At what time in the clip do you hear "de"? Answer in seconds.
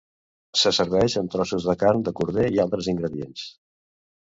1.69-1.77, 2.09-2.15